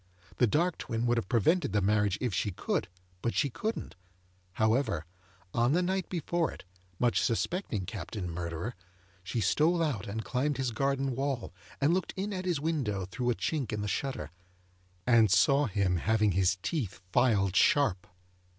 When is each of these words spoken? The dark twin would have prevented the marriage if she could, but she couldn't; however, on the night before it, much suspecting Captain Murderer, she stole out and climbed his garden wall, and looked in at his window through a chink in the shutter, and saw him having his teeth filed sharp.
The 0.37 0.47
dark 0.47 0.79
twin 0.79 1.05
would 1.05 1.19
have 1.19 1.29
prevented 1.29 1.73
the 1.73 1.79
marriage 1.81 2.17
if 2.19 2.33
she 2.33 2.49
could, 2.49 2.87
but 3.21 3.35
she 3.35 3.51
couldn't; 3.51 3.93
however, 4.53 5.05
on 5.53 5.73
the 5.73 5.83
night 5.83 6.09
before 6.09 6.51
it, 6.51 6.63
much 6.97 7.21
suspecting 7.21 7.85
Captain 7.85 8.27
Murderer, 8.27 8.73
she 9.23 9.39
stole 9.39 9.83
out 9.83 10.07
and 10.07 10.25
climbed 10.25 10.57
his 10.57 10.71
garden 10.71 11.15
wall, 11.15 11.53
and 11.79 11.93
looked 11.93 12.15
in 12.17 12.33
at 12.33 12.45
his 12.45 12.59
window 12.59 13.05
through 13.05 13.29
a 13.29 13.35
chink 13.35 13.71
in 13.71 13.81
the 13.81 13.87
shutter, 13.87 14.31
and 15.05 15.29
saw 15.29 15.67
him 15.67 15.97
having 15.97 16.31
his 16.31 16.57
teeth 16.63 16.99
filed 17.11 17.55
sharp. 17.55 18.07